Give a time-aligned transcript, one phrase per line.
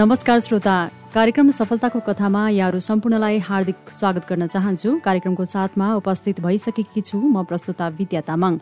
[0.00, 0.74] नमस्कार श्रोता
[1.14, 7.42] कार्यक्रम सफलताको कथामा यहाँहरू सम्पूर्णलाई हार्दिक स्वागत गर्न चाहन्छु। कार्यक्रमको साथमा उपस्थित भइसकेकी छु म
[7.44, 8.56] प्रस्तुता विद्या तामाङ।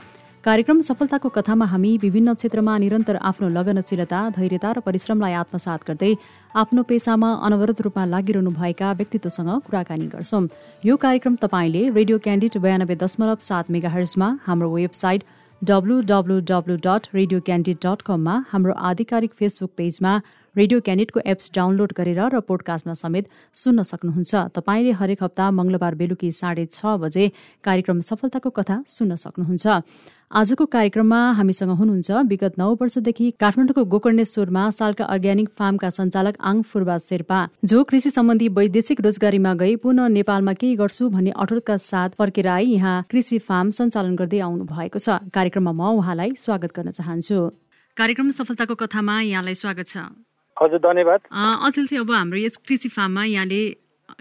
[0.45, 6.13] कार्यक्रम सफलताको कथामा हामी विभिन्न क्षेत्रमा निरन्तर आफ्नो लगनशीलता धैर्यता र परिश्रमलाई आत्मसात गर्दै
[6.59, 10.45] आफ्नो पेसामा अनवरत रूपमा लागिरहनु भएका व्यक्तित्वसँग कुराकानी गर्छौं।
[10.83, 15.23] यो कार्यक्रम तपाईँले रेडियो क्यान्डिड बयानब्बे दशमलव सात मेगा हर्जमा हाम्रो website
[15.63, 20.13] W W W dot radio candid dot कममा हाम्रो आधिकारिक फेसबुक पेजमा
[20.57, 26.31] रेडियो क्यान्डिडको एप्स डाउनलोड गरेर र पोडकास्टमा समेत सुन्न सक्नुहुन्छ। तपाईँले हरेक हप्ता मङ्गलबार बेलुकी
[26.33, 27.25] साढे छ बजे
[27.65, 29.67] कार्यक्रम सफलताको कथा सुन्न सक्नुहुन्छ।
[30.29, 36.97] आजको कार्यक्रममा हामीसँग हुनुहुन्छ विगत नौ वर्षदेखि काठमाडौँको गोकर्णेश्वरमा सालका अर्ग्यानिक फार्मका सञ्चालक आङ फुर्बा
[37.01, 42.49] शेर्पा जो कृषि सम्बन्धी वैदेशिक रोजगारीमा गई पुनः नेपालमा केही गर्छु भन्ने अठोटका साथ फर्केर
[42.49, 47.41] आई यहाँ कृषि फार्म सञ्चालन गर्दै आउनु भएको छ। कार्यक्रममा म उहाँलाई स्वागत गर्न चाहन्छु।
[47.97, 50.28] कार्यक्रम सफलताको कथामा यहाँलाई स्वागत छ।
[50.59, 51.21] हजुर धन्यवाद।
[51.67, 53.61] अचेल चाहिँ अब हाम्रो यस कृषि फार्ममा यहाँले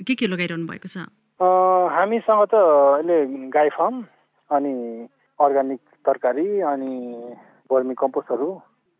[0.07, 1.09] के के लगाइरहनु भएको छ?
[1.39, 3.17] हामीसँग त अहिले
[3.53, 3.95] गाई फार्म
[4.51, 4.73] अनि
[5.39, 6.93] अर्ग्यानिक तरकारी अनि
[7.71, 8.49] वर्मी कम्पोस्टहरू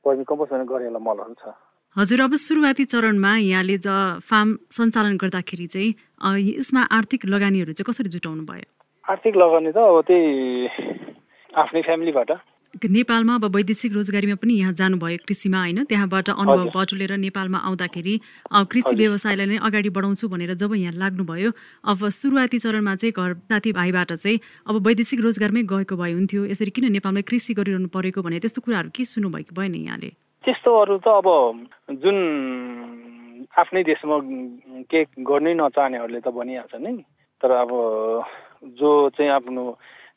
[0.05, 1.53] वर्मी कम्पोस्ट अनि गरेला मलहरू छ।
[1.95, 5.89] हजुर अब सुरुवाती चरणमा यहाँले ज फार्म सञ्चालन गर्दाखेरि चाहिँ
[6.61, 8.69] यसमा आर्थिक लगानीहरू चाहिँ कसरी जुटाउनु भयो?
[9.05, 10.30] आर्थिक लगानी त अब त्यही
[11.53, 12.31] आफ्नै फ्यामिलीबाट
[12.86, 15.83] नेपालमा अब वैदेशिक रोजगारीमा पनि यहाँ जानुभयो कृषिमा होइन?
[15.89, 18.16] त्यहाँबाट अनुभव बटुलेर नेपालमा आउँदाखेरि
[18.70, 21.50] कृषि व्यवसायलाई नै अगाडि बढाउँछु भनेर जब यहाँ लाग्नुभयो
[21.89, 24.39] अब सुरुवाती चरणमा चाहिँ घर साथीभाइबाट चाहिँ
[24.70, 28.89] अब वैदेशिक रोजगारमै गएको भए हुन्थ्यो। यसरी किन नेपालमै कृषि गरिरहनु परेको भने त्यस्तो कुराहरू
[28.94, 30.09] के सुन्नुभयो कि भएन यहाँले?
[30.45, 31.28] त्यस्तोहरू त अब
[31.98, 32.17] जुन
[33.58, 34.16] आफ्नै देशमा
[34.92, 37.03] के गर्नै नचाहनेहरूले त भनिहाल्छ नि।
[37.42, 37.72] तर अब
[38.78, 39.64] जो चाहिँ आफ्नो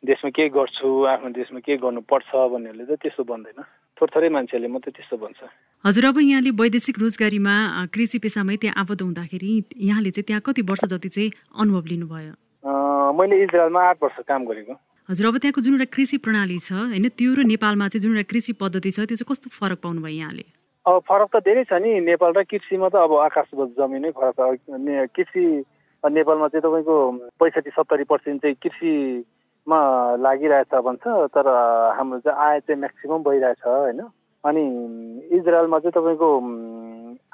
[0.03, 3.61] देशमा के गर्छु आफ्नो देशमा के गर्नुपर्छ भन्नेहरूले त त्यस्तो भन्दैन।
[4.01, 5.41] थोरै मान्छेहरूले मात्रै त्यस्तो भन्छ।
[5.85, 7.55] हजुर अब यहाँले वैदेशिक रोजगारीमा
[7.93, 12.33] कृषि पेसामै त्यहाँ आबद्ध हुँदाखेरि यहाँले चाहिँ त्यहाँ कति वर्ष जति चाहिँ अनुभव लिनुभयो?
[13.13, 14.73] मैले इजरायलमा आठ वर्ष काम गरेको।
[15.09, 18.29] हजुर अब त्यहाँको जुन एउटा कृषि प्रणाली छ होइन त्यो र नेपालमा चाहिँ जुन एउटा
[18.33, 20.45] कृषि पद्धति छ त्यो चाहिँ कस्तो फरक पाउनु भयो यहाँले?
[20.89, 25.13] अब फरक त धेरै छ नि। नेपाल र कृषिमा त अब आकाश जमिनै फरक छ।
[25.13, 25.45] कृषि
[26.01, 26.97] नेपालमा चाहिँ तपाईँको
[27.37, 28.93] पैँसठी सत्तरी पर्सेन्ट चाहिँ कृषि
[29.71, 29.81] मा
[30.21, 31.05] लागिरहेछ भन्छ
[31.35, 31.47] तर
[31.99, 34.01] हाम्रो चाहिँ आय चाहिँ म्याक्सिमम् भइरहेछ होइन?
[34.45, 34.65] अनि
[35.37, 36.31] इजरायलमा चाहिँ तपाईँको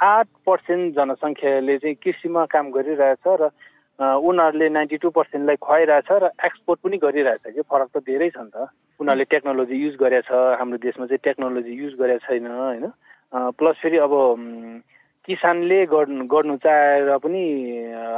[0.04, 3.50] आठ पर्सेन्ट जनसङ्ख्याले चाहिँ कृषिमा काम गरिरहेछ र
[3.98, 7.62] उनीहरूले नाइन्टी टू पर्सेन्टलाई खुवाइरहेछ र एक्सपोर्ट पनि गरिरहेछ कि?
[7.70, 8.68] फरक त धेरै छ नि त।
[9.00, 10.28] उनीहरूले टेक्नोलोजी युज गरेछ
[10.60, 12.84] हाम्रो देशमा चाहिँ टेक्नोलोजी युज गरेको छैन होइन?
[13.56, 14.12] प्लस फेरि अब
[15.28, 17.42] किसानले गर्नु गर्नु चाहेर पनि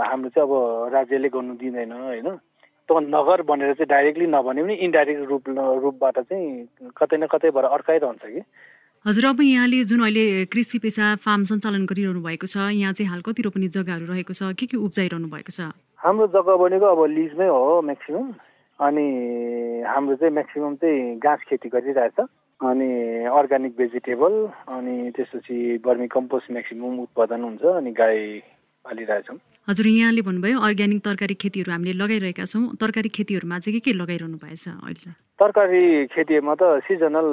[0.09, 2.29] हाम्रो चाहिँ अब राज्यले गर्नु दिँदैन होइन?
[2.89, 5.49] त नगर भनेर चाहिँ डाइरेक्टली नभने पनि इन्डाइरेक्ट रूप
[5.85, 6.47] रूपबाट चाहिँ
[6.97, 8.43] कतै न कतैबाट अर्काइरहन्छ कि?
[9.05, 13.21] हजुर अब यहाँले जुन अहिले कृषि पेसा फार्म सञ्चालन गरिरहनु भएको छ यहाँ चाहिँ हाल
[13.29, 15.71] कति रोपनी जग्गाहरू रहेको छ के के उब्जाइरहनु भएको छ?
[16.01, 18.33] हाम्रो जग्गा भनेको अब लिजमै हो म्याक्सिमम्
[18.81, 19.07] अनि
[19.87, 22.19] हाम्रो चाहिँ म्याक्सिमम् चाहिँ गाँस खेती गरिरहेछ
[22.61, 22.91] अनि
[23.39, 24.35] अर्ग्यानिक भेजिटेबल
[24.77, 28.19] अनि त्यसपछि बर्मी कम्पोस्ट म्याक्सिमम् उत्पादन हुन्छ अनि गाई
[28.85, 29.39] पालिरहेछौँ।
[29.69, 34.41] हजुर यहाँले भन्नुभयो अर्ग्यानिक तरकारी खेतीहरू हामीले लगाइरहेका छौँ। तरकारी खेतीहरूमा चाहिँ के के लगाइरहनु
[34.41, 35.13] भएछ अहिले?
[35.37, 37.29] तरकारी खेतीमा त सिजनल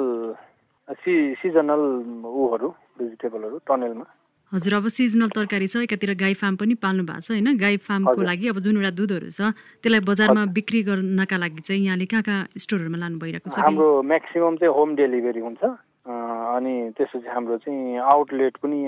[1.00, 1.82] सि सिजनल
[2.28, 2.68] ऊहरू
[3.00, 4.06] भेजिटेबलहरू टनेलमा।
[4.52, 7.56] हजुर अब सिजनल तरकारी छ एकातिर गाई फार्म पनि पाल्नु भएको छ होइन?
[7.56, 12.06] गाई फार्मको लागि अब जुन एउटा दुधहरू छ त्यसलाई बजारमा बिक्री गर्नका लागि चाहिँ यहाँले
[12.12, 15.64] कहाँ कहाँ स्टोरहरूमा लानु भइरहेको छ हाम्रो म्याक्सिमम् चाहिँ होम डेलिभरी हुन्छ।
[16.04, 18.80] अनि त्यसपछि हाम्रो चाहिँ आउटलेट पनि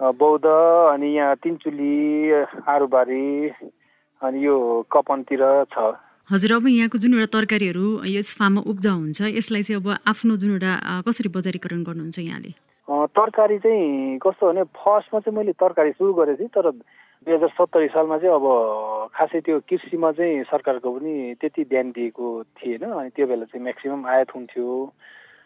[0.00, 2.32] बौद्ध अनि यहाँ तिनचुली
[2.64, 3.48] आरुबारी
[4.22, 4.56] अनि यो
[4.92, 5.92] कपनतिर छ।
[6.30, 10.50] हजुर अब यहाँको जुन एउटा तरकारीहरू यस फार्ममा उब्जाउ हुन्छ यसलाई चाहिँ अब आफ्नो जुन
[10.56, 10.72] एउटा
[11.04, 12.52] कसरी बजारीकरण गर्नुहुन्छ यहाँले?
[12.88, 17.88] तरकारी चाहिँ कस्तो भने फर्स्टमा चाहिँ मैले तरकारी सुरु गरेको थिएँ तर दुई हजार सत्तरी
[17.92, 18.46] सालमा चाहिँ अब
[19.14, 22.26] खासै त्यो कृषिमा चाहिँ सरकारको पनि त्यति ध्यान दिएको
[22.56, 24.68] थिएन अनि त्यो बेला चाहिँ म्याक्सिमम् आयात हुन्थ्यो।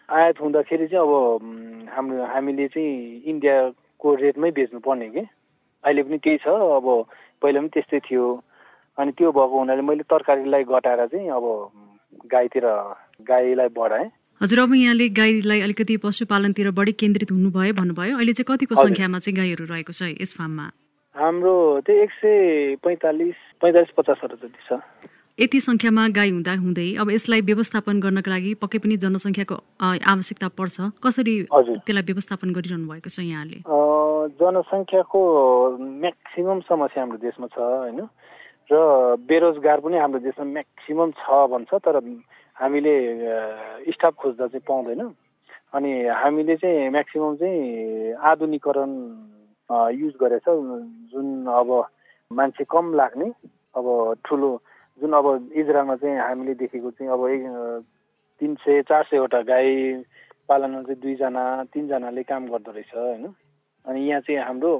[0.08, 3.56] आयात हुँदाखेरि चाहिँ अब हाम्रो हामीले चाहिँ इन्डिया
[4.00, 5.22] को रेटमै बेच्नु पर्ने कि?
[5.84, 6.86] अहिले पनि त्यही छ अब
[7.42, 8.24] पहिला पनि त्यस्तै थियो।
[8.98, 11.44] अनि त्यो भएको हुनाले मैले तरकारीलाई घटाएर चाहिँ अब
[12.32, 12.66] गाईतिर
[13.28, 14.10] गाईलाई बढाएँ।
[14.42, 19.36] हजुर अब यहाँले गाईलाई अलिकति पशुपालनतिर बढी केन्द्रित हुनुभयो भन्नुभयो। अहिले चाहिँ कतिको सङ्ख्यामा चाहिँ
[19.36, 20.66] गाईहरू रहेको छ यस फार्ममा?
[21.14, 21.54] हाम्रो
[21.86, 22.34] त्यही एक सय
[22.82, 24.80] पैँतालिस पैँतालिस पचासहरू जति छ।
[25.38, 30.76] यति सङ्ख्यामा गाई हुँदा हुँदै अब यसलाई व्यवस्थापन गर्नको लागि पक्कै पनि जनसङ्ख्याको आवश्यकता पर्छ।
[31.02, 33.58] कसरी त्यसलाई व्यवस्थापन गरिरहनु भएको छ यहाँले?
[34.38, 35.20] जनसङ्ख्याको
[36.06, 37.98] म्याक्सिमम् समस्या हाम्रो देशमा छ होइन?
[38.70, 38.74] र
[39.26, 41.98] बेरोजगार पनि हाम्रो देशमा म्याक्सिमम् छ भन्छ तर
[42.54, 42.94] हामीले
[43.90, 45.02] स्टाफ खोज्दा चाहिँ पाउँदैन।
[45.74, 48.90] अनि हामीले चाहिँ म्याक्सिमम् चाहिँ आधुनिकरण
[49.98, 50.46] युज गरेछ।
[51.10, 51.26] जुन
[51.58, 51.68] अब
[52.30, 53.28] मान्छे कम लाग्ने
[53.74, 53.86] अब
[54.22, 54.50] ठुलो
[55.00, 55.26] जुन अब
[55.56, 57.84] इजरायलमा चाहिँ हामीले देखेको चाहिँ अब
[58.40, 59.70] तिन सय चार सयवटा गाई
[60.48, 61.42] पालनमा चाहिँ दुईजना
[61.74, 63.26] तिनजनाले काम गर्दो रहेछ होइन?
[63.86, 64.70] अनि यहाँ चाहिँ हाम्रो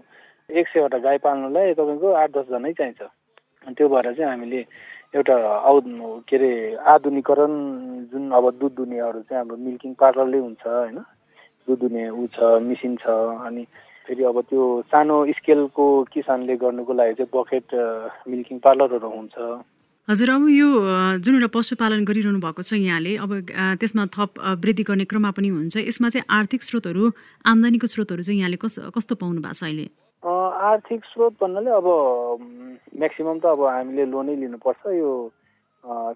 [0.51, 3.03] एक सयवटा गाई पाल्नुलाई तपाईँको आठ दसजनै चाहिन्छ।
[3.67, 4.61] अनि त्यो भएर चाहिँ हामीले
[5.15, 5.81] एउटा औ
[6.29, 6.51] के अरे
[6.95, 7.53] आधुनिकरण
[8.13, 10.99] जुन अब दुध दुनियाँहरू चाहिँ हाम्रो मिल्किङ पार्लरले हुन्छ होइन?
[11.69, 13.07] दुध दुने ऊ छ मिसिन छ
[13.47, 13.63] अनि
[14.07, 14.63] फेरि अब त्यो
[14.93, 17.67] सानो स्केलको किसानले गर्नुको लागि चाहिँ बकेट
[18.29, 19.35] मिल्किङ पार्लरहरू हुन्छ।
[20.05, 20.69] हजुर अब यो
[21.25, 23.31] जुन एउटा पशुपालन गरिरहनु भएको छ यहाँले अब
[23.81, 27.05] त्यसमा थप वृद्धि गर्ने क्रममा पनि हुन्छ। यसमा चाहिँ आर्थिक स्रोतहरू
[27.49, 29.87] आम्दानीको स्रोतहरू चाहिँ यहाँले कस कस्तो पाउनु भएको छ अहिले?
[30.69, 31.89] आर्थिक स्रोत भन्नाले अब
[33.01, 35.11] म्याक्सिमम् त अब हामीले लोनै लिनुपर्छ। यो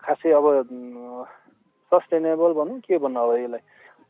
[0.04, 0.46] खासै अब
[1.88, 3.62] सस्टेनेबल भनौँ के भन्नु अब यसलाई?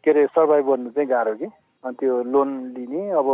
[0.02, 1.46] के अरे सर्भाइभ गर्नु चाहिँ गाह्रो कि?
[1.86, 3.28] अनि त्यो लोन लिने अब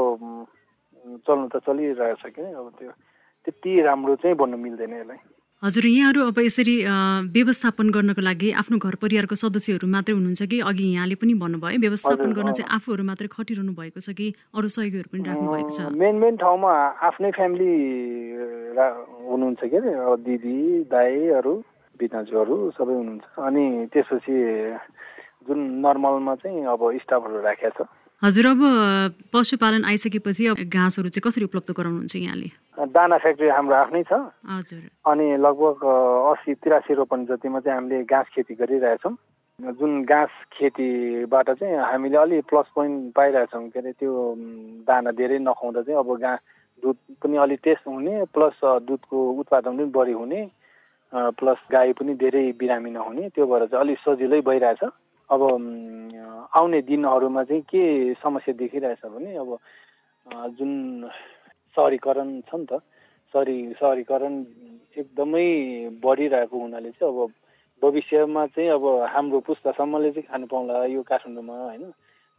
[1.24, 2.92] चल्नु त चलिरहेछ कि अब त्यो
[3.48, 5.32] त्यति राम्रो चाहिँ भन्नु मिल्दैन यसलाई।
[5.64, 6.76] हजुर यहाँहरू अब यसरी
[7.32, 10.60] व्यवस्थापन गर्नको लागि आफ्नो घर परिवारको सदस्यहरू मात्रै हुनुहुन्छ कि?
[10.60, 14.28] अघि यहाँले पनि भन्नुभयो व्यवस्थापन गर्न चाहिँ आफूहरू मात्रै खटिरहनु भएको छ कि?
[14.52, 15.88] अरू सहयोगीहरू पनि राख्नु भएको छ?
[15.96, 16.72] मेन मेन ठाउँमा
[17.08, 17.72] आफ्नै फ्यामिली
[18.76, 19.92] हुनुहुन्छ के अरे?
[20.28, 20.58] दिदी
[20.92, 21.54] दाईहरू
[21.96, 24.36] बिताजुहरू सबै हुनुहुन्छ। अनि त्यसपछि
[25.48, 27.88] जुन नर्मलमा चाहिँ अब स्टाफहरू राखेको छ।
[28.24, 28.60] हजुर अब
[29.32, 32.48] पशुपालन आइसकेपछि अब घाँसहरू चाहिँ कसरी उपलब्ध गराउनुहुन्छ यहाँले?
[32.96, 34.12] दाना फ्याक्ट्री हाम्रो आफ्नै छ।
[34.48, 34.80] हजुर।
[35.12, 35.84] अनि लगभग
[36.32, 39.12] असी तिरासी रोपन जतिमा चाहिँ हामीले घाँस खेती गरिरहेछौँ
[39.76, 44.12] जुन घाँस खेतीबाट चाहिँ हामीले अलि प्लस पोइन्ट पाइरहेछौँ के अरे त्यो
[44.88, 46.40] दाना धेरै नखुवाउँदा चाहिँ अब घाँस
[46.82, 48.56] दुध पनि अलिक टेस्ट हुने प्लस
[48.88, 50.40] दुधको उत्पादन पनि बढी हुने
[51.12, 54.84] प्लस गाई पनि धेरै बिरामी नहुने त्यो भएर चाहिँ अलिक सजिलै भइरहेछ।
[55.30, 55.42] अब
[56.52, 59.58] आउने दिनहरूमा चाहिँ के समस्या देखिरहेछ भने अब
[60.58, 60.72] जुन
[61.76, 62.80] सहरीकरण छ नि त
[63.34, 64.34] सहरी सहरीकरण
[64.96, 65.48] एकदमै
[66.02, 67.32] बढिरहेको हुनाले चाहिँ अब
[67.82, 71.90] भविष्यमा चाहिँ अब हाम्रो पुस्तासम्मले चाहिँ खानु पाउँला यो काठमाडौँमा होइन?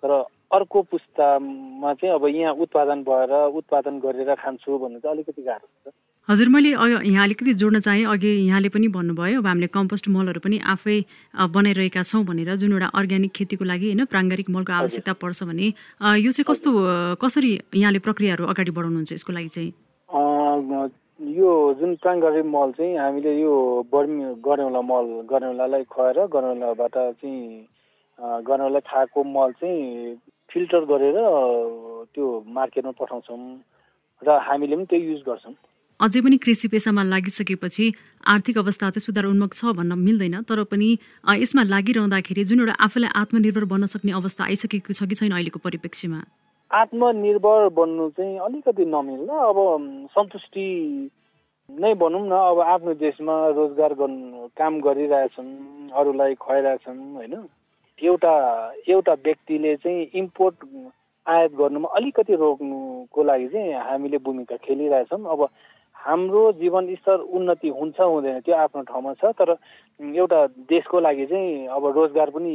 [0.04, 0.12] तर
[0.52, 5.94] अर्को पुस्तामा चाहिँ अब यहाँ उत्पादन भएर उत्पादन गरेर खान्छु भन्नु चाहिँ अलिकति गाह्रो हुन्छ
[6.28, 8.06] हजुर मैले यहाँ अलिकति जोड्न चाहेँ?
[8.10, 10.98] अघि यहाँले पनि भन्नुभयो अब हामीले कम्पोस्ट मलहरू पनि आफै
[11.54, 15.68] बनाइरहेका छौँ भनेर जुन एउटा अर्ग्यानिक खेतीको लागि होइन प्राङ्गारिक मलको आवश्यकता पर्छ भने
[16.26, 16.70] यो चाहिँ कस्तो
[17.22, 19.72] कसरी यहाँले प्रक्रियाहरू अगाडि बढाउनुहुन्छ यसको लागि चाहिँ?
[21.38, 23.54] यो जुन प्राङ्गारिक मल चाहिँ हामीले यो
[23.94, 27.40] बर्मी गनेउला मल गनेउलालाई खुवाएर गनेउलाबाट चाहिँ
[28.50, 30.16] गनेउलालाई खाएको मल चाहिँ
[30.52, 31.18] फिल्टर गरेर
[32.18, 32.26] त्यो
[32.58, 33.40] मार्केटमा पठाउँछौँ
[34.22, 35.56] र हामीले पनि त्यही युज गर्छौँ।
[36.00, 37.86] अझै पनि कृषि पेसामा लागिसकेपछि
[38.28, 40.88] आर्थिक अवस्था चाहिँ सुधार उन्मुख छ भन्न मिल्दैन तर पनि
[41.42, 46.20] यसमा लागिरहँदाखेरि जुन एउटा आफूलाई आत्मनिर्भर बन्न सक्ने अवस्था आइसकेको छ कि छैन अहिलेको परिप्रेक्ष्यमा?
[46.72, 49.58] आत्मनिर्भर बन्नु चाहिँ अलिकति नमिल्दा अब
[50.16, 50.66] सन्तुष्टि
[51.70, 55.52] नै भनौँ न अब आफ्नो देशमा रोजगार गर्नु काम गरिरहेछन्
[55.96, 57.36] अरूलाई खुवाइरहेछन् होइन?
[58.04, 58.34] एउटा
[58.90, 60.56] एउटा व्यक्तिले चाहिँ इम्पोर्ट
[61.26, 65.48] आयात गर्नुमा अलिकति रोक्नुको लागि चाहिँ हामीले भूमिका खेलिरहेछौँ अब
[66.06, 69.58] हाम्रो जीवनस्तर उन्नति हुन्छ हुँदैन त्यो आफ्नो ठाउँमा छ तर
[70.00, 72.54] एउटा देशको लागि चाहिँ अब रोजगार पनि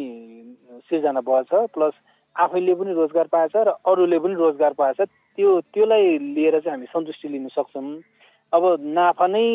[0.87, 1.95] सिर्जना भएछ प्लस
[2.37, 7.29] आफैले पनि रोजगार पाएछ र अरूले पनि रोजगार पाएछ त्यो त्योलाई लिएर चाहिँ हामी सन्तुष्टि
[7.29, 7.99] लिन सक्छौँ।
[8.53, 9.47] अब नाफा नै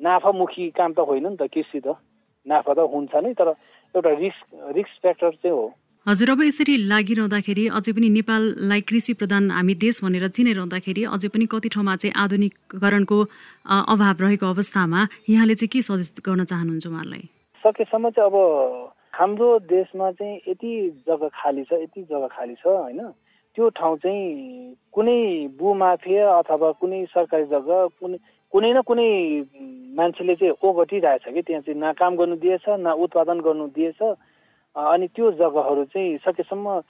[0.00, 1.98] नाफामुखी काम त होइन नि त कृषि त।
[2.46, 3.48] नाफा त हुन्छ नै तर
[3.94, 4.46] एउटा रिस्क
[4.78, 5.66] रिस्क फ्याक्टर चाहिँ हो।
[6.06, 11.46] हजुर अब यसरी लागिरहँदाखेरि अझै पनि नेपाललाई कृषि प्रधान हामी देश भनेर चिनाइरहँदाखेरि अझै पनि
[11.46, 13.18] कति ठाउँमा चाहिँ आधुनिकरणको
[13.92, 17.24] अभाव रहेको अवस्थामा यहाँले चाहिँ के सजेस्ट गर्न चाहनुहुन्छ उहाँलाई
[17.62, 18.36] सकेसम्म चाहिँ अब
[19.12, 20.72] हाम्रो देशमा चाहिँ यति
[21.08, 23.00] जग्गा खाली छ यति जग्गा खाली छ होइन?
[23.56, 24.24] त्यो ठाउँ चाहिँ
[24.92, 25.20] कुनै
[25.58, 28.18] भूमाफिया अथवा कुनै सरकारी जग्गा कुनै
[28.52, 29.10] कुनै न कुनै
[29.98, 34.00] मान्छेले चाहिँ ओगटिरहेछ कि त्यहाँ चाहिँ न काम गर्नु दिएछ न उत्पादन गर्नु दिएछ
[34.76, 36.80] अनि त्यो जग्गाहरू चाहिँ सकेसम्म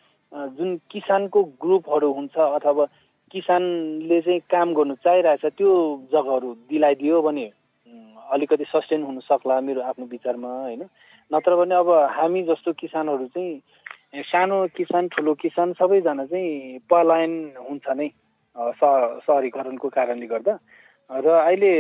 [0.57, 2.85] जुन किसानको ग्रुपहरू हुन्छ अथवा
[3.35, 5.73] किसानले चाहिँ काम गर्नु चाहिरहेछ त्यो
[6.13, 7.47] जग्गाहरू दिलाइदियो भने
[8.33, 10.83] अलिकति सस्टेन हुन सक्ला मेरो आफ्नो विचारमा होइन?
[11.31, 17.87] नत्र भने अब हामी जस्तो किसानहरू चाहिँ सानो किसान ठुलो किसान सबैजना चाहिँ पलायन हुन्छ
[17.97, 18.09] नै
[18.57, 20.55] सहरीकरणको कारणले गर्दा।
[21.11, 21.73] र अहिले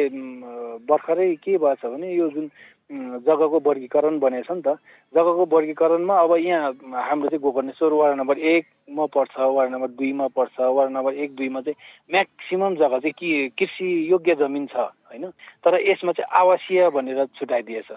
[0.88, 2.48] भर्खरै के भएछ भने यो जुन
[2.90, 4.80] जग्गाको वर्गीकरण बनेको छ नि त।
[5.12, 6.72] जग्गाको वर्गीकरणमा अब यहाँ
[7.04, 11.60] हाम्रो चाहिँ गोकर्णेश्वर वार्ड नम्बर एकमा पर्छ वार्ड नम्बर दुईमा पर्छ वार्ड नम्बर एक दुईमा
[11.68, 11.76] चाहिँ
[12.10, 13.28] म्याक्सिमम् जग्गा चाहिँ कि
[13.58, 14.76] कृषि योग्य जमिन छ
[15.12, 15.28] होइन?
[15.64, 17.92] तर यसमा चाहिँ आवासीय भनेर छुट्याइदिएछ।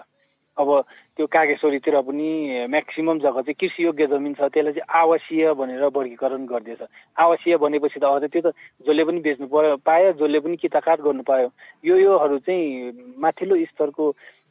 [0.56, 0.68] अब
[1.16, 6.82] त्यो कागेश्वरीतिर पनि म्याक्सिमम् जग्गा चाहिँ कृषियोग्य जमिन छ त्यसलाई चाहिँ आवासीय भनेर वर्गीकरण गरिदिएछ।
[7.16, 8.52] आवासीय भनेपछि त अझ त्यो त
[8.84, 9.48] जसले पनि बेच्नु
[9.80, 11.48] पायो जसले पनि किताकाट गर्नु पायो।
[11.88, 14.04] यो योहरू चाहिँ माथिल्लो स्तरको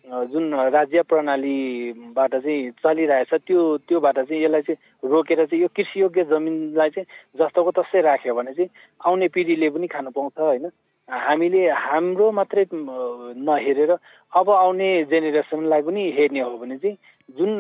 [0.05, 6.89] जुन राज्य प्रणालीबाट चाहिँ चलिरहेछ त्यो त्योबाट चाहिँ यसलाई चाहिँ रोकेर चाहिँ यो कृषियोग्य जमिनलाई
[6.89, 7.05] चाहिँ
[7.37, 8.69] जस्तोको तस्तै राख्यो भने चाहिँ
[9.05, 10.69] आउने पिँढीले पनि खानु पाउँछ होइन?
[11.09, 13.91] हामीले हाम्रो मात्रै नहेरेर
[14.33, 16.97] अब आउने जेनेरेसनलाई पनि हेर्ने हो भने चाहिँ
[17.29, 17.51] जुन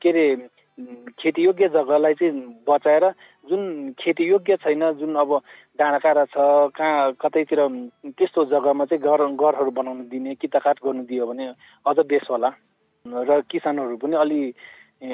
[0.00, 0.26] के अरे
[0.78, 2.32] खेतीयोग्य जग्गालाई चाहिँ
[2.68, 3.04] बचाएर
[3.46, 3.62] जुन
[3.98, 5.30] खेतीयोग्य छैन जुन अब
[5.78, 6.36] डाँडाकाँडा छ
[6.74, 7.60] कहाँ कतैतिर
[8.18, 11.46] त्यस्तो जग्गामा चाहिँ घर घरहरू बनाउनु दिने किताकाट गर्नु दियो भने
[11.86, 12.50] अझ बेस होला।
[13.06, 14.40] र किसानहरू पनि अलि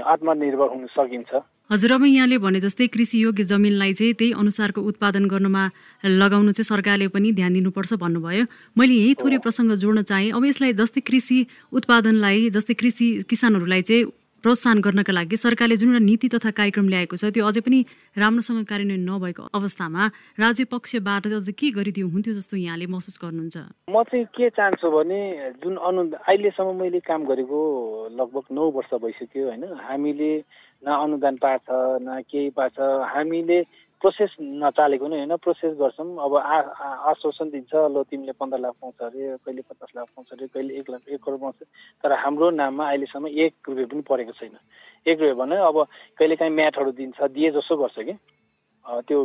[0.01, 5.25] आत्मनिर्भर हुन सकिन्छ। हजुर अब यहाँले भने जस्तै कृषि योग्य जमिनलाई चाहिँ त्यही अनुसारको उत्पादन
[5.29, 5.65] गर्नमा
[6.03, 8.45] लगाउनु चाहिँ सरकारले पनि ध्यान दिनुपर्छ भन्नुभयो।
[8.79, 11.39] मैले यही थोरै प्रसङ्ग जोड्न चाहेँ। अब यसलाई जस्तै कृषि
[11.73, 14.05] उत्पादनलाई जस्तै कृषि किसानहरूलाई चाहिँ
[14.43, 17.79] प्रोत्साहन गर्नका लागि सरकारले जुन एउटा नीति तथा कार्यक्रम ल्याएको छ त्यो अझै पनि
[18.17, 20.07] राम्रोसँग कार्यान्वयन नभएको अवस्थामा
[20.41, 23.57] राज्य पक्षबाट अझ के गरिदियो हुन्थ्यो जस्तो यहाँले महसुस गर्नुहुन्छ?
[23.91, 25.21] म चाहिँ के चाहन्छु भने
[25.61, 27.61] जुन अनु अहिलेसम्म मैले काम गरेको
[28.17, 29.65] लगभग नौ वर्ष भइसक्यो होइन?
[29.89, 30.33] हामीले
[30.83, 31.67] न अनुदान पाएछ
[32.01, 32.81] न केही पाएछ
[33.13, 33.61] हामीले
[34.01, 36.33] प्रोसेस नचालेको नै होइन प्रोसेस गर्छौँ। अब
[37.11, 40.91] आश्वासन दिन्छ ल तिमीले पन्ध्र लाख पाउँछ अरे कहिले पचास लाख पाउँछ अरे कहिले एक
[40.91, 41.59] लाख एक करोड पाउँछ
[42.05, 44.57] तर हाम्रो नाममा अहिलेसम्म एक रुपियाँ पनि परेको छैन।
[45.07, 45.77] एक रुपियाँ भने अब
[46.19, 48.15] कहिलेकाहीँ म्याटहरू दिन्छ दिए जस्तो गर्छ कि।
[49.07, 49.19] त्यो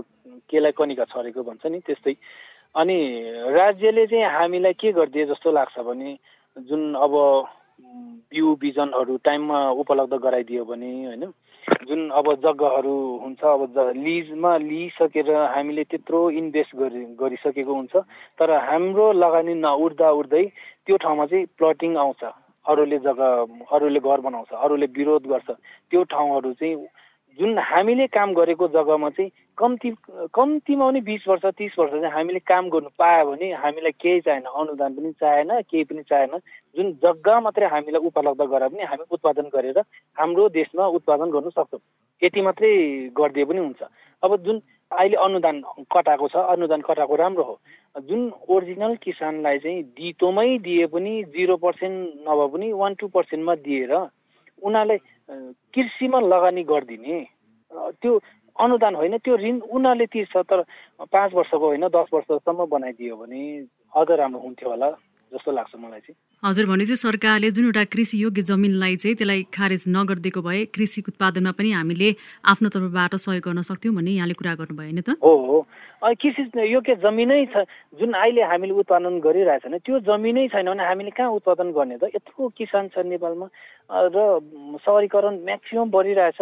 [0.52, 2.16] केलाई कनिका छरेको भन्छ नि त्यस्तै।
[2.76, 2.98] अनि
[3.56, 6.18] राज्यले चाहिँ हामीलाई के गरिदिए जस्तो लाग्छ भने
[6.58, 7.14] जुन अब
[8.32, 11.24] बिउ बिजनहरू टाइममा उपलब्ध गराइदियो भने होइन।
[11.66, 13.62] जुन अब जग्गाहरू हुन्छ अब
[13.98, 17.96] लिजमा लिइसकेर हामीले त्यत्रो इन्भेस्ट गरि गरिसकेको हुन्छ।
[18.40, 20.44] तर हाम्रो लगानी नउठ्दा उठ्दै
[20.86, 22.22] त्यो ठाउँमा चाहिँ प्लटिङ आउँछ।
[22.66, 23.30] अरूले जग्गा
[23.72, 25.50] अरूले घर बनाउँछ अरूले विरोध गर्छ।
[25.92, 26.76] त्यो ठाउँहरू चाहिँ
[27.40, 29.90] जुन हामीले काम गरेको जग्गामा चाहिँ कम्ती
[30.32, 34.46] कम्तीमा पनि बिस वर्ष तिस वर्ष चाहिँ हामीले काम गर्नु पायो भने हामीलाई केही चाहिएन
[34.46, 36.38] अनुदान पनि चाहिएन केही पनि चाहिएन।
[36.76, 39.80] जुन जग्गा मात्रै हामीलाई उपलब्ध गराए पनि हामी उत्पादन गरेर
[40.18, 41.80] हाम्रो देशमा उत्पादन गर्नु सक्छौँ।
[42.22, 42.72] यति मात्रै
[43.12, 43.82] गरिदिए पनि हुन्छ।
[44.24, 44.62] अब जुन
[44.92, 45.62] अहिले अनुदान
[45.92, 47.56] कटाएको छ अनुदान कटाएको राम्रो हो।
[48.08, 53.94] जुन ओरिजिनल किसानलाई चाहिँ दितोमै दिए पनि जिरो पर्सेन्ट नभए पनि वान टू पर्सेन्टमा दिएर
[53.94, 54.98] उनीहरूलाई
[55.30, 57.18] कृषिमा लगानी गरिदिने।
[58.02, 58.20] त्यो
[58.56, 60.62] अनुदान होइन त्यो ऋण उनीहरूले तिर्छ तर
[61.12, 63.42] पाँच वर्षको होइन दस वर्षसम्म बनाइदियो भने
[63.96, 64.90] अझ राम्रो हुन्थ्यो होला।
[65.36, 69.42] जस्तो लाग्छ मलाई चाहिँ। हजुर भने चाहिँ सरकारले जुन एउटा कृषि योग्य जमिनलाई चाहिँ त्यसलाई
[69.52, 72.10] खारेज नगरिदिएको भए कृषि उत्पादनमा पनि हामीले
[72.48, 75.10] आफ्नो तर्फबाट सहयोग गर्न सक्थ्यौँ भन्ने यहाँले कुरा गर्नुभयो होइन त?
[75.20, 75.58] हो हो।
[76.06, 77.66] कृषि योग्य जमिनै छ
[78.00, 82.14] जुन अहिले हामीले उत्पादन गरिरहेछ त्यो जमिनै छैन भने हामीले कहाँ उत्पादन गर्ने त?
[82.16, 83.48] यत्रो किसान छ नेपालमा।
[83.90, 84.18] र
[84.86, 86.42] सहरीकरण म्याक्सिमम् बढिरहेछ।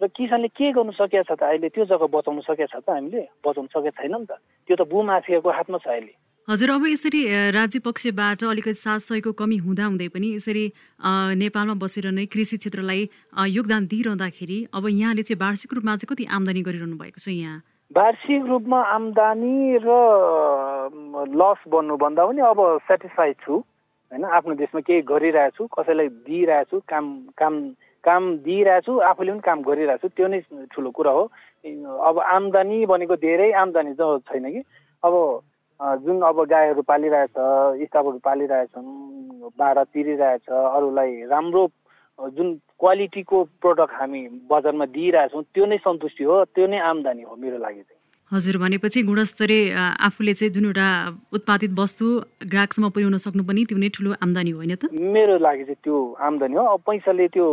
[0.00, 1.68] र किसानले के गर्नु सकेको छ त अहिले?
[1.68, 3.22] त्यो जग्गा बचाउनु सकेको छ त हामीले?
[3.44, 6.14] बचाउनु सकेको छैन नि त। त्यो त भूमाफियाको हातमा छ अहिले।
[6.52, 10.64] हजुर अब यसरी राज्य पक्षबाट अलिकति साथ सहयोगको कमी हुँदा हुँदै पनि यसरी
[11.40, 13.08] नेपालमा बसेर नै कृषि क्षेत्रलाई
[13.48, 17.56] योगदान दिइरहँदाखेरि अब यहाँले चाहिँ वार्षिक रूपमा चाहिँ कति आम्दानी गरिरहनु भएको छ यहाँ?
[17.90, 19.88] वार्षिक रूपमा आम्दानी र
[21.40, 24.24] लस भन्नुभन्दा पनि अब सेटिस्फाइड छु होइन?
[24.36, 27.54] आफ्नो देशमा केही गरिरहेछु कसैलाई दिइरहेछु काम काम
[28.04, 31.24] काम दिइरहेछु आफूले पनि काम गरिरहेछु त्यो नै ठुलो कुरा हो।
[31.96, 34.60] अब आम्दानी भनेको धेरै आम्दानी त छैन कि?
[35.00, 35.16] अब
[35.82, 37.34] जुन अब गाईहरू पालिरहेछ
[37.86, 38.90] स्टाफहरू पालिरहेछन्
[39.58, 41.62] भाडा तिरिरहेछ अरूलाई राम्रो
[42.36, 42.48] जुन
[42.78, 47.82] क्वालिटीको प्रडक्ट हामी बजारमा दिइरहेछौँ त्यो नै सन्तुष्टि हो त्यो नै आम्दानी हो मेरो लागि
[47.82, 49.74] चाहिँ। हजुर भनेपछि गुणस्तरीय
[50.06, 50.88] आफूले चाहिँ जुन एउटा
[51.36, 52.06] उत्पादित वस्तु
[52.52, 54.88] ग्राहकसम्म पुर्याउन सक्नु पनि त्यो नै ठुलो आम्दानी हो होइन त?
[54.94, 55.96] मेरो लागि चाहिँ त्यो
[56.28, 57.46] आम्दानी हो। अब पैसाले त्यो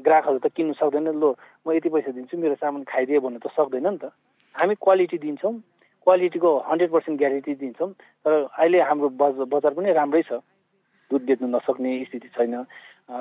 [0.00, 1.30] ग्राहकहरू त किन्नु सक्दैन। लो
[1.62, 4.10] म यति पैसा दिन्छु मेरो सामान खाइदियो भन्नु त सक्दैन नि त।
[4.54, 5.54] हामी क्वालिटी दिन्छौँ।
[6.04, 7.90] क्वालिटीको हन्ड्रेड पर्सेन्ट ग्यारेन्टी दिन्छौँ
[8.24, 10.40] तर अहिले हाम्रो बजार बजार पनि राम्रै छ।
[11.10, 12.64] दुध बेच्नु नसक्ने स्थिति छैन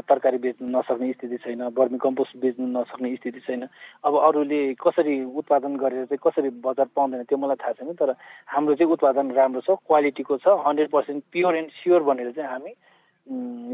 [0.08, 3.68] तरकारी बेच्नु नसक्ने स्थिति छैन बर्मी कम्पोस्ट बेच्नु नसक्ने स्थिति छैन।
[4.04, 8.16] अब अरूले कसरी उत्पादन गरेर चाहिँ कसरी बजार पाउँदैन त्यो मलाई थाहा छैन तर
[8.48, 12.72] हाम्रो चाहिँ उत्पादन राम्रो छ क्वालिटीको छ hundred percent pure and sure भनेर चाहिँ हामी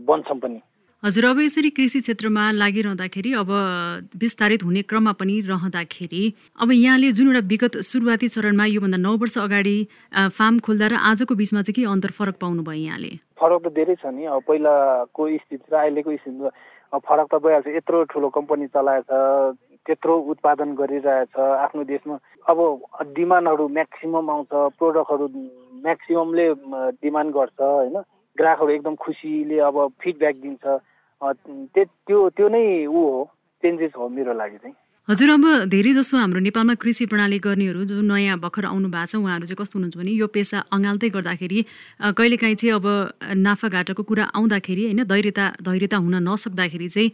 [0.01, 0.61] बन्छौँ पनि।
[1.03, 3.51] हजुर अब यसरी कृषि क्षेत्रमा लागिरहँदाखेरि अब
[4.19, 6.23] विस्तारित हुने क्रममा पनि रहँदाखेरि
[6.59, 9.77] अब यहाँले जुन एउटा विगत सुरुवाती चरणमा योभन्दा नौ वर्ष अगाडि
[10.11, 13.11] फार्म खोल्दा र आजको बिचमा चाहिँ के अन्तर फरक पाउनुभयो यहाँले?
[13.39, 18.03] फरक त धेरै छ नि। अब पहिलाको स्थिति र अहिलेको स्थितिमा फरक त भइहाल्छ। यत्रो
[18.11, 19.07] ठुलो कम्पनी चलाएछ
[19.87, 22.59] त्यत्रो उत्पादन गरिरहेछ आफ्नो देशमा अब
[23.15, 25.25] डिमान्डहरू म्याक्सिमम आउँछ प्रोडक्टहरू
[25.79, 26.47] म्याक्सिममले
[26.99, 27.97] डिमान्ड गर्छ होइन।
[28.35, 30.65] ग्राहकहरू एकदम खुसीले अब फिडब्याक दिन्छ।
[31.23, 33.29] त्यो त्यो नै ऊ हो
[33.63, 34.75] चेन्जेस हो मेरो लागि चाहिँ।
[35.07, 39.15] हजुर अब धेरै जसो हाम्रो नेपालमा कृषि प्रणाली गर्नेहरू जो नयाँ भर्खर आउनु भएको छ
[39.17, 41.59] उहाँहरू चाहिँ कस्तो हुनुहुन्छ भने यो पेसा अँगाल्दै गर्दाखेरि
[42.13, 42.87] कहिलेकाहीँ चाहिँ अब
[43.41, 47.11] नाफाघाटाको कुरा आउँदाखेरि होइन धैर्यता धैर्यता हुन नसक्दाखेरि चाहिँ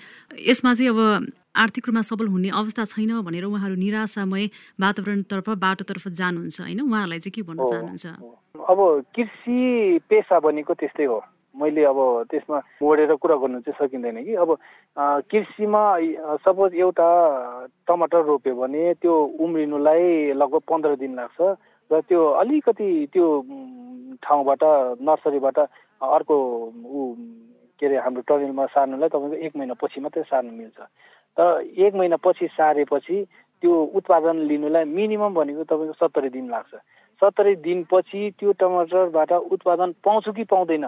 [0.49, 4.43] यसमा चाहिँ अब आर्थिक रूपमा सबल हुने अवस्था छैन भनेर उहाँहरू निराशामय
[4.75, 6.79] वातावरणतर्फ बाटोतर्फ जानुहुन्छ होइन?
[6.83, 8.05] उहाँहरूलाई चाहिँ के भन्न चाहनुहुन्छ?
[8.59, 8.79] अब
[9.15, 9.59] कृषि
[10.09, 11.19] पेसा भनेको त्यस्तै हो।
[11.55, 11.99] मैले अब
[12.31, 14.57] त्यसमा मोडेर कुरा गर्नु चाहिँ सकिँदैन कि। अब
[15.31, 15.83] कृषिमा
[16.43, 17.07] सपोज एउटा
[17.87, 21.41] टमाटर रोप्यो भने त्यो उम्रिनुलाई लगभग पन्ध्र दिन लाग्छ
[21.91, 23.27] र त्यो अलिकति त्यो
[24.23, 24.63] ठाउँबाट
[25.01, 26.35] नर्सरीबाट अर्को
[26.85, 27.13] ऊ
[27.79, 30.79] के अरे हाम्रो टनेलमा सार्नुलाई तपाईँको एक महिना पछि मात्रै सार्नु मिल्छ।
[31.37, 33.17] तर एक महिना पछि सारेपछि
[33.63, 36.73] त्यो उत्पादन लिनुलाई मिनिमम भनेको तपाईँको सत्तरी दिन लाग्छ।
[37.21, 40.85] सत्तरी दिनपछि त्यो टमाटरबाट उत्पादन पाउँछु कि पाउँदैन?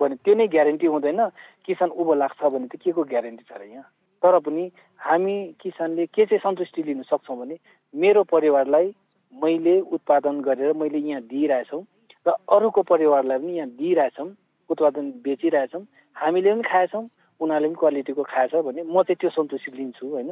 [0.00, 1.20] भने त्यो नै ग्यारेन्टी हुँदैन
[1.64, 3.84] किसान उँभो लाग्छ भने त के को ग्यारेन्टी छ र यहाँ?
[4.22, 4.64] तर पनि
[5.00, 7.56] हामी किसानले के चाहिँ सन्तुष्टि लिन सक्छौँ भने
[7.94, 8.86] मेरो परिवारलाई
[9.32, 11.82] मैले उत्पादन गरेर मैले यहाँ दिइरहेछौँ
[12.26, 14.28] र अरूको परिवारलाई पनि यहाँ दिइरहेछौँ
[14.70, 15.84] उत्पादन बेचिरहेछौँ
[16.16, 17.04] हामीले पनि खाएछौँ
[17.40, 20.30] उनीहरूले पनि क्वालिटीको खाएछ भने म चाहिँ त्यो सन्तुष्टि लिन्छु होइन?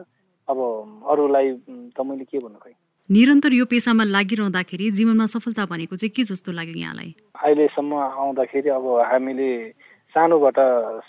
[0.48, 0.58] अब
[1.08, 1.52] अरूलाई
[1.96, 2.72] त मैले के भन्नु खै
[3.10, 7.10] निरन्तर यो पेसामा लागिरहँदाखेरि जीवनमा सफलता भनेको चाहिँ के जस्तो लाग्यो यहाँलाई?
[7.36, 9.50] अहिलेसम्म आउँदाखेरि अब हामीले
[10.16, 10.58] सानोबाट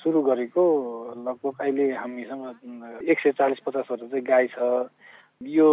[0.03, 0.63] सुरु गरेको
[1.23, 4.91] लगभग अहिले हामीसँग एक सय चालिस पचासवटा चाहिँ गाई छ।
[5.39, 5.69] यो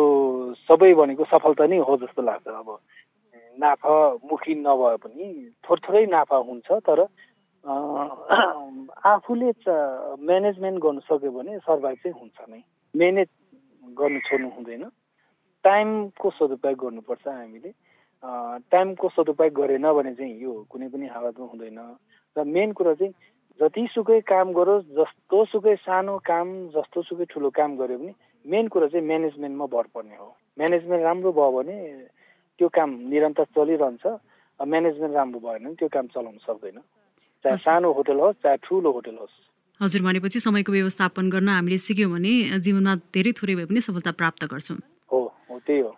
[0.62, 2.70] सबै भनेको सफलता नै हो जस्तो लाग्छ अब।
[3.58, 5.26] नाफा मुखी नभए पनि
[5.66, 7.00] थोर थोरै नाफा हुन्छ तर
[9.10, 12.62] आफूले म्यानेजमेन्ट गर्नु सक्यो भने सर्भाइभ चाहिँ हुन्छ नै।
[12.94, 13.28] म्यानेज
[13.98, 14.86] गर्नु छोड्नु हुँदैन।
[15.64, 17.70] टाइमको सदुपयोग गर्नुपर्छ हामीले?
[18.72, 21.80] टाइमको सदुपयोग गरेन भने चाहिँ यो कुनै पनि हालतमा हुँदैन।
[22.36, 23.12] र मेन कुरा चाहिँ
[23.60, 29.66] जतिसुकै काम गरोस् जस्तोसुकै सानो काम जस्तोसुकै ठुलो काम गऱ्यो भने मेन कुरा चाहिँ म्यानेजमेन्टमा
[29.74, 31.76] भर पर्ने हो। म्यानेजमेन्ट राम्रो भयो भने
[32.58, 34.04] त्यो काम निरन्तर चलिरहन्छ
[34.60, 36.78] म्यानेजमेन्ट राम्रो भएन भने त्यो काम चलाउन सक्दैन।
[37.44, 39.34] चाहे सानो होटल होस् चाहे ठुलो होटल होस्।
[39.80, 44.44] हजुर भनेपछि समयको व्यवस्थापन गर्न हामीले सिक्यौँ भने जीवनमा धेरै थोरै भए पनि सफलता प्राप्त
[44.46, 44.78] गर्छौँ।
[45.12, 45.92] त्यही हो।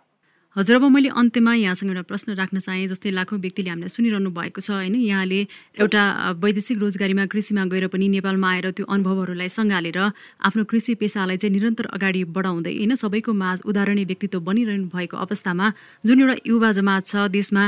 [0.55, 4.61] हजुर अब मैले अन्त्यमा यहाँसँग एउटा प्रश्न राख्न चाहेँ जस्तै लाखौँ व्यक्तिले हामीलाई सुनिरहनु भएको
[4.63, 4.95] छ होइन?
[4.95, 5.39] यहाँले
[5.83, 6.03] एउटा
[6.39, 9.99] वैदेशिक रोजगारीमा कृषिमा गएर पनि नेपालमा आएर त्यो अनुभवहरूलाई सँगालेर
[10.47, 12.95] आफ्नो कृषि पेसालाई चाहिँ निरन्तर अगाडि बढाउँदै होइन?
[12.95, 15.67] सबैको माझ उदाहरणीय व्यक्तित्व बनिरहनु भएको अवस्थामा
[16.07, 17.63] जुन एउटा युवा जमात छ देशमा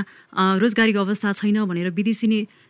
[0.63, 2.27] रोजगारीको अवस्था छैन भनेर विदेशी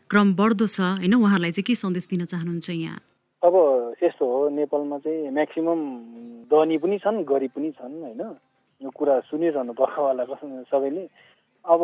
[0.10, 1.14] क्रम बढ्दो छ होइन?
[1.14, 2.98] उहाँहरूलाई चाहिँ के सन्देश दिन चाहनुहुन्छ यहाँ?
[3.46, 3.54] अब
[4.02, 5.86] यस्तो हो नेपालमा चाहिँ म्याक्सिमम्
[6.50, 8.22] धनी पनि छन् गरिब पनि छन् होइन?
[8.82, 10.24] यो कुरा सुनिरहनु भएको होला
[10.70, 11.04] सबैले।
[11.66, 11.82] अब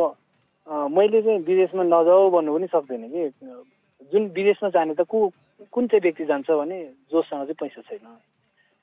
[0.93, 3.23] मैले चाहिँ विदेशमा नजाऊ भन्नु पनि सक्दैन कि।
[4.11, 5.17] जुन विदेशमा जाने त को
[5.73, 6.77] कुन चाहिँ व्यक्ति जान्छ भने
[7.11, 8.05] जोसँग चाहिँ पैसा छैन।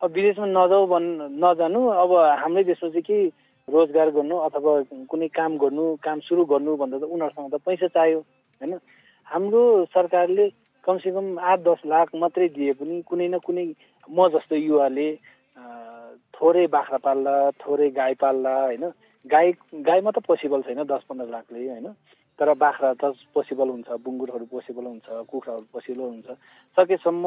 [0.03, 2.11] अब विदेशमा नजाऊ भन् नजानु अब
[2.43, 3.27] हाम्रै देशमा चाहिँ केही
[3.69, 4.73] रोजगार गर्नु अथवा
[5.07, 8.73] कुनै काम गर्नु काम सुरु गर्नु भन्दा त उनीहरूसँग त पैसा चाहियो होइन?
[9.27, 9.63] हाम्रो
[9.95, 10.49] सरकारले
[10.85, 13.67] कमसेकम आठ दस लाख मात्रै दिए पनि कुनै न कुनै
[14.09, 15.09] म जस्तो युवाले
[16.41, 18.85] थोरै बाख्रा पाल्ला थोरै गाई पाल्ला होइन?
[19.27, 19.53] गाई
[19.89, 21.89] गाईमा त पोसिबल छैन दस पन्ध्र लाखले होइन?
[22.39, 26.29] तर बाख्रा त पोसिबल हुन्छ बुङ्गुरहरू पोसिबल हुन्छ कुखुराहरू पोसिबल हुन्छ।
[26.77, 27.25] सकेसम्म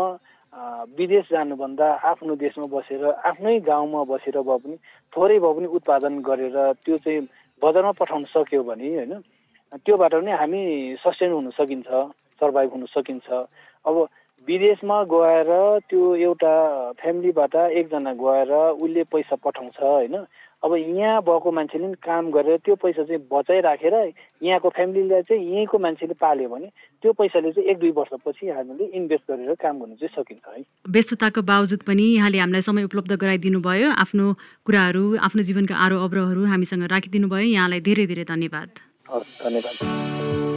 [0.98, 4.76] विदेश जानुभन्दा आफ्नो देशमा बसेर आफ्नै गाउँमा बसेर भए पनि
[5.14, 7.22] थोरै भए पनि उत्पादन गरेर त्यो चाहिँ
[7.62, 9.14] बजारमा पठाउन सक्यो भने होइन?
[9.86, 10.62] त्योबाट पनि हामी
[11.02, 11.90] सस्टेन हुन सकिन्छ
[12.42, 13.30] सर्भाइभ हुन सकिन्छ।
[13.86, 13.96] अब
[14.48, 15.50] विदेशमा गएर
[15.90, 16.54] त्यो एउटा
[17.02, 20.16] फ्यामिलीबाट एकजना गएर उसले पैसा पठाउँछ होइन?
[20.64, 23.96] अब यहाँ भएको मान्छेले पनि काम गरेर त्यो पैसा चाहिँ बचाइराखेर
[24.44, 26.68] यहाँको फ्यामिलीलाई चाहिँ यहीँको मान्छेले पाल्यो भने
[27.04, 30.64] त्यो पैसाले चाहिँ एक दुई वर्षपछि हामीले इन्भेस्ट गरेर काम गर्नु चाहिँ सकिन्छ है?
[30.88, 34.26] व्यस्तताको बावजुद पनि यहाँले हामीलाई समय उपलब्ध गराइदिनु भयो आफ्नो
[34.68, 38.70] कुराहरू आफ्नो जीवनका आरो अब्रहरू हामीसँग राखिदिनु भयो यहाँलाई धेरै धेरै धन्यवाद।
[39.44, 40.53] धन्यवाद।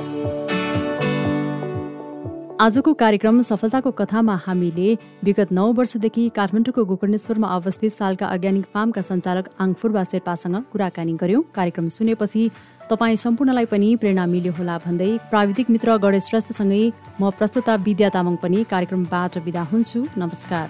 [2.60, 4.92] आजको कार्यक्रम सफलताको कथामा हामीले
[5.24, 11.88] विगत नौ वर्षदेखि काठमाडौँको गोकर्णेश्वरमा अवस्थित सालका अर्ग्यानिक फार्मका सञ्चालक आङफुर्बा शेर्पासँग कुराकानी गर्यौं। कार्यक्रम
[11.92, 12.48] सुनेपछि
[12.90, 16.82] तपाईँ सम्पूर्णलाई पनि प्रेरणा मिल्यो होला भन्दै प्राविधिक मित्र गणेश श्रेष्ठसँगै
[17.20, 20.66] म प्रस्तुता विद्या तामाङ पनि कार्यक्रमबाट विदा हुन्छु। नमस्कार।